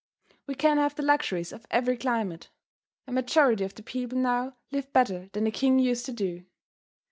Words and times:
We 0.47 0.55
can 0.55 0.77
have 0.79 0.95
the 0.95 1.03
luxuries 1.03 1.51
of 1.51 1.67
every 1.69 1.95
climate. 1.95 2.49
A 3.05 3.11
majority 3.11 3.63
of 3.63 3.75
the 3.75 3.83
people 3.83 4.17
now 4.17 4.57
live 4.71 4.91
better 4.91 5.29
than 5.33 5.43
the 5.43 5.51
king 5.51 5.77
used 5.77 6.07
to 6.07 6.11
do. 6.11 6.43